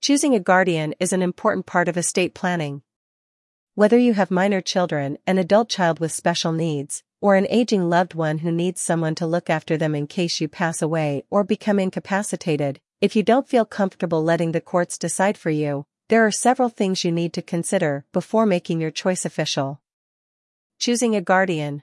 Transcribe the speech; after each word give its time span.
Choosing 0.00 0.34
a 0.34 0.40
guardian 0.40 0.94
is 1.00 1.12
an 1.12 1.22
important 1.22 1.66
part 1.66 1.88
of 1.88 1.96
estate 1.96 2.32
planning. 2.32 2.82
Whether 3.74 3.98
you 3.98 4.14
have 4.14 4.30
minor 4.30 4.60
children, 4.60 5.18
an 5.26 5.38
adult 5.38 5.68
child 5.68 5.98
with 5.98 6.12
special 6.12 6.52
needs, 6.52 7.02
or 7.20 7.34
an 7.34 7.48
aging 7.50 7.90
loved 7.90 8.14
one 8.14 8.38
who 8.38 8.52
needs 8.52 8.80
someone 8.80 9.16
to 9.16 9.26
look 9.26 9.50
after 9.50 9.76
them 9.76 9.96
in 9.96 10.06
case 10.06 10.40
you 10.40 10.46
pass 10.46 10.80
away 10.80 11.24
or 11.30 11.42
become 11.42 11.80
incapacitated, 11.80 12.80
if 13.00 13.16
you 13.16 13.24
don't 13.24 13.48
feel 13.48 13.64
comfortable 13.64 14.22
letting 14.22 14.52
the 14.52 14.60
courts 14.60 14.98
decide 14.98 15.36
for 15.36 15.50
you, 15.50 15.84
there 16.08 16.24
are 16.24 16.30
several 16.30 16.68
things 16.68 17.04
you 17.04 17.10
need 17.10 17.32
to 17.32 17.42
consider 17.42 18.04
before 18.12 18.46
making 18.46 18.80
your 18.80 18.92
choice 18.92 19.24
official. 19.24 19.80
Choosing 20.78 21.16
a 21.16 21.20
guardian. 21.20 21.82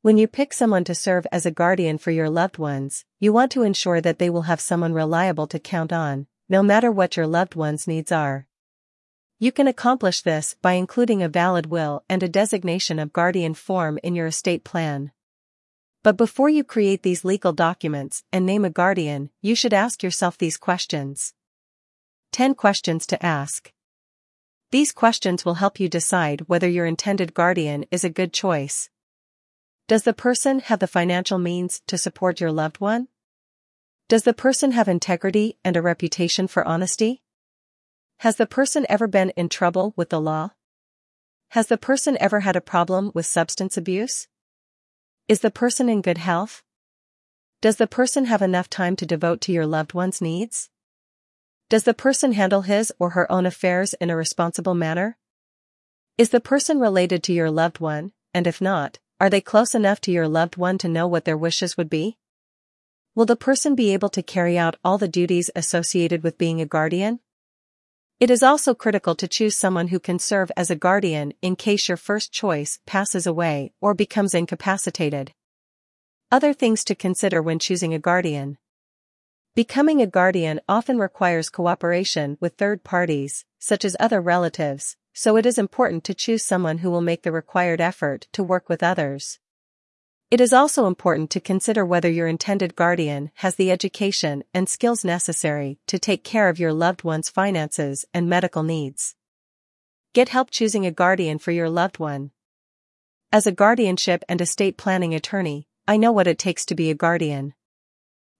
When 0.00 0.16
you 0.16 0.26
pick 0.26 0.54
someone 0.54 0.84
to 0.84 0.94
serve 0.94 1.26
as 1.30 1.44
a 1.44 1.50
guardian 1.50 1.98
for 1.98 2.10
your 2.10 2.30
loved 2.30 2.56
ones, 2.56 3.04
you 3.18 3.30
want 3.30 3.52
to 3.52 3.62
ensure 3.62 4.00
that 4.00 4.18
they 4.18 4.30
will 4.30 4.42
have 4.42 4.60
someone 4.60 4.94
reliable 4.94 5.46
to 5.48 5.58
count 5.58 5.92
on, 5.92 6.26
no 6.50 6.64
matter 6.64 6.90
what 6.90 7.16
your 7.16 7.28
loved 7.28 7.54
one's 7.54 7.86
needs 7.86 8.10
are. 8.10 8.48
You 9.38 9.52
can 9.52 9.68
accomplish 9.68 10.20
this 10.20 10.56
by 10.60 10.72
including 10.72 11.22
a 11.22 11.28
valid 11.28 11.66
will 11.66 12.02
and 12.08 12.24
a 12.24 12.28
designation 12.28 12.98
of 12.98 13.12
guardian 13.12 13.54
form 13.54 14.00
in 14.02 14.16
your 14.16 14.26
estate 14.26 14.64
plan. 14.64 15.12
But 16.02 16.16
before 16.16 16.48
you 16.48 16.64
create 16.64 17.04
these 17.04 17.24
legal 17.24 17.52
documents 17.52 18.24
and 18.32 18.44
name 18.44 18.64
a 18.64 18.70
guardian, 18.70 19.30
you 19.40 19.54
should 19.54 19.72
ask 19.72 20.02
yourself 20.02 20.36
these 20.36 20.56
questions. 20.56 21.34
10 22.32 22.56
questions 22.56 23.06
to 23.06 23.24
ask. 23.24 23.72
These 24.72 24.90
questions 24.90 25.44
will 25.44 25.54
help 25.54 25.78
you 25.78 25.88
decide 25.88 26.48
whether 26.48 26.68
your 26.68 26.84
intended 26.84 27.32
guardian 27.32 27.84
is 27.92 28.02
a 28.02 28.10
good 28.10 28.32
choice. 28.32 28.90
Does 29.86 30.02
the 30.02 30.12
person 30.12 30.58
have 30.60 30.80
the 30.80 30.88
financial 30.88 31.38
means 31.38 31.80
to 31.86 31.96
support 31.96 32.40
your 32.40 32.50
loved 32.50 32.80
one? 32.80 33.06
Does 34.10 34.24
the 34.24 34.34
person 34.34 34.72
have 34.72 34.88
integrity 34.88 35.56
and 35.64 35.76
a 35.76 35.80
reputation 35.80 36.48
for 36.48 36.66
honesty? 36.66 37.22
Has 38.18 38.34
the 38.34 38.44
person 38.44 38.84
ever 38.88 39.06
been 39.06 39.30
in 39.36 39.48
trouble 39.48 39.94
with 39.94 40.08
the 40.08 40.20
law? 40.20 40.50
Has 41.50 41.68
the 41.68 41.78
person 41.78 42.16
ever 42.18 42.40
had 42.40 42.56
a 42.56 42.60
problem 42.60 43.12
with 43.14 43.24
substance 43.24 43.76
abuse? 43.76 44.26
Is 45.28 45.42
the 45.42 45.50
person 45.52 45.88
in 45.88 46.02
good 46.02 46.18
health? 46.18 46.64
Does 47.60 47.76
the 47.76 47.86
person 47.86 48.24
have 48.24 48.42
enough 48.42 48.68
time 48.68 48.96
to 48.96 49.06
devote 49.06 49.40
to 49.42 49.52
your 49.52 49.64
loved 49.64 49.94
one's 49.94 50.20
needs? 50.20 50.70
Does 51.68 51.84
the 51.84 51.94
person 51.94 52.32
handle 52.32 52.62
his 52.62 52.92
or 52.98 53.10
her 53.10 53.30
own 53.30 53.46
affairs 53.46 53.94
in 54.00 54.10
a 54.10 54.16
responsible 54.16 54.74
manner? 54.74 55.18
Is 56.18 56.30
the 56.30 56.40
person 56.40 56.80
related 56.80 57.22
to 57.22 57.32
your 57.32 57.48
loved 57.48 57.78
one, 57.78 58.10
and 58.34 58.48
if 58.48 58.60
not, 58.60 58.98
are 59.20 59.30
they 59.30 59.40
close 59.40 59.72
enough 59.72 60.00
to 60.00 60.10
your 60.10 60.26
loved 60.26 60.56
one 60.56 60.78
to 60.78 60.88
know 60.88 61.06
what 61.06 61.26
their 61.26 61.38
wishes 61.38 61.76
would 61.76 61.88
be? 61.88 62.16
Will 63.16 63.26
the 63.26 63.34
person 63.34 63.74
be 63.74 63.92
able 63.92 64.08
to 64.10 64.22
carry 64.22 64.56
out 64.56 64.76
all 64.84 64.96
the 64.96 65.08
duties 65.08 65.50
associated 65.56 66.22
with 66.22 66.38
being 66.38 66.60
a 66.60 66.66
guardian? 66.66 67.18
It 68.20 68.30
is 68.30 68.42
also 68.42 68.72
critical 68.72 69.16
to 69.16 69.26
choose 69.26 69.56
someone 69.56 69.88
who 69.88 69.98
can 69.98 70.20
serve 70.20 70.52
as 70.56 70.70
a 70.70 70.76
guardian 70.76 71.32
in 71.42 71.56
case 71.56 71.88
your 71.88 71.96
first 71.96 72.32
choice 72.32 72.78
passes 72.86 73.26
away 73.26 73.72
or 73.80 73.94
becomes 73.94 74.32
incapacitated. 74.32 75.32
Other 76.30 76.52
things 76.52 76.84
to 76.84 76.94
consider 76.94 77.42
when 77.42 77.58
choosing 77.58 77.92
a 77.92 77.98
guardian. 77.98 78.58
Becoming 79.56 80.00
a 80.00 80.06
guardian 80.06 80.60
often 80.68 80.98
requires 80.98 81.50
cooperation 81.50 82.38
with 82.38 82.54
third 82.54 82.84
parties, 82.84 83.44
such 83.58 83.84
as 83.84 83.96
other 83.98 84.20
relatives, 84.20 84.96
so 85.12 85.36
it 85.36 85.46
is 85.46 85.58
important 85.58 86.04
to 86.04 86.14
choose 86.14 86.44
someone 86.44 86.78
who 86.78 86.90
will 86.92 87.00
make 87.00 87.22
the 87.22 87.32
required 87.32 87.80
effort 87.80 88.28
to 88.32 88.44
work 88.44 88.68
with 88.68 88.84
others. 88.84 89.40
It 90.30 90.40
is 90.40 90.52
also 90.52 90.86
important 90.86 91.28
to 91.30 91.40
consider 91.40 91.84
whether 91.84 92.08
your 92.08 92.28
intended 92.28 92.76
guardian 92.76 93.32
has 93.34 93.56
the 93.56 93.72
education 93.72 94.44
and 94.54 94.68
skills 94.68 95.04
necessary 95.04 95.80
to 95.88 95.98
take 95.98 96.22
care 96.22 96.48
of 96.48 96.60
your 96.60 96.72
loved 96.72 97.02
one's 97.02 97.28
finances 97.28 98.04
and 98.14 98.28
medical 98.28 98.62
needs. 98.62 99.16
Get 100.12 100.28
help 100.28 100.52
choosing 100.52 100.86
a 100.86 100.92
guardian 100.92 101.40
for 101.40 101.50
your 101.50 101.68
loved 101.68 101.98
one. 101.98 102.30
As 103.32 103.48
a 103.48 103.52
guardianship 103.52 104.22
and 104.28 104.40
estate 104.40 104.76
planning 104.76 105.16
attorney, 105.16 105.66
I 105.88 105.96
know 105.96 106.12
what 106.12 106.28
it 106.28 106.38
takes 106.38 106.64
to 106.66 106.76
be 106.76 106.90
a 106.90 106.94
guardian. 106.94 107.54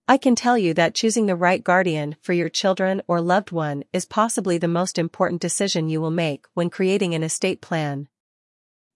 I 0.07 0.15
can 0.15 0.33
tell 0.33 0.57
you 0.57 0.73
that 0.75 0.95
choosing 0.95 1.25
the 1.25 1.35
right 1.35 1.61
guardian 1.61 2.15
for 2.21 2.31
your 2.31 2.47
children 2.47 3.01
or 3.05 3.19
loved 3.19 3.51
one 3.51 3.83
is 3.91 4.05
possibly 4.05 4.57
the 4.57 4.69
most 4.69 4.97
important 4.97 5.41
decision 5.41 5.89
you 5.89 5.99
will 5.99 6.09
make 6.09 6.45
when 6.53 6.69
creating 6.69 7.15
an 7.15 7.23
estate 7.23 7.59
plan. 7.59 8.07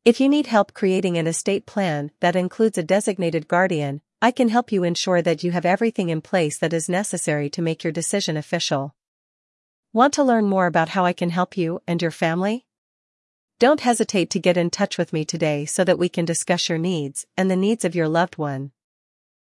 If 0.06 0.20
you 0.20 0.30
need 0.30 0.46
help 0.46 0.76
creating 0.76 1.18
an 1.18 1.26
estate 1.26 1.66
plan 1.66 2.12
that 2.20 2.36
includes 2.36 2.78
a 2.78 2.84
designated 2.84 3.48
guardian, 3.48 4.02
I 4.22 4.30
can 4.30 4.50
help 4.50 4.72
you 4.72 4.84
ensure 4.84 5.20
that 5.24 5.44
you 5.44 5.50
have 5.50 5.66
everything 5.66 6.10
in 6.10 6.22
place 6.22 6.60
that 6.60 6.74
is 6.74 6.88
necessary 6.88 7.50
to 7.50 7.62
make 7.64 7.84
your 7.84 7.92
decision 7.92 8.38
official. 8.38 8.94
Want 9.94 10.14
to 10.14 10.24
learn 10.24 10.46
more 10.46 10.68
about 10.68 10.90
how 10.90 11.06
I 11.06 11.14
can 11.14 11.32
help 11.32 11.58
you 11.58 11.82
and 11.88 12.04
your 12.04 12.12
family? 12.12 12.68
Don't 13.58 13.80
hesitate 13.80 14.30
to 14.30 14.40
get 14.40 14.58
in 14.58 14.70
touch 14.70 15.00
with 15.00 15.12
me 15.12 15.26
today 15.26 15.66
so 15.66 15.84
that 15.84 15.98
we 15.98 16.08
can 16.08 16.24
discuss 16.24 16.70
your 16.70 16.78
needs 16.78 17.26
and 17.36 17.50
the 17.50 17.56
needs 17.56 17.84
of 17.84 17.96
your 17.96 18.08
loved 18.08 18.38
one. 18.38 18.74